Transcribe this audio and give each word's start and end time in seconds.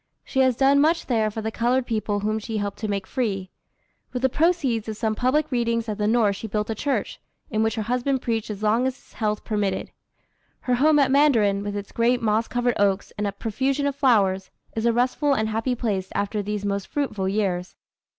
She 0.23 0.39
has 0.39 0.55
done 0.55 0.81
much 0.81 1.05
there 1.05 1.29
for 1.29 1.43
the 1.43 1.51
colored 1.51 1.85
people 1.85 2.21
whom 2.21 2.39
she 2.39 2.57
helped 2.57 2.79
to 2.79 2.87
make 2.87 3.05
free. 3.05 3.51
With 4.11 4.23
the 4.23 4.29
proceeds 4.29 4.89
of 4.89 4.97
some 4.97 5.13
public 5.13 5.51
readings 5.51 5.87
at 5.87 5.99
the 5.99 6.07
North 6.07 6.35
she 6.37 6.47
built 6.47 6.71
a 6.71 6.73
church, 6.73 7.21
in 7.51 7.61
which 7.61 7.75
her 7.75 7.83
husband 7.83 8.19
preached 8.23 8.49
as 8.49 8.63
long 8.63 8.87
as 8.87 8.95
his 8.95 9.13
health 9.13 9.43
permitted. 9.43 9.91
Her 10.61 10.73
home 10.73 10.97
at 10.97 11.11
Mandarin, 11.11 11.61
with 11.61 11.77
its 11.77 11.91
great 11.91 12.19
moss 12.19 12.47
covered 12.47 12.79
oaks 12.81 13.13
and 13.15 13.31
profusion 13.37 13.85
of 13.85 13.95
flowers, 13.95 14.49
is 14.75 14.87
a 14.87 14.91
restful 14.91 15.35
and 15.35 15.49
happy 15.49 15.75
place 15.75 16.09
after 16.15 16.41
these 16.41 16.65
most 16.65 16.87
fruitful 16.87 17.29
years. 17.29 17.75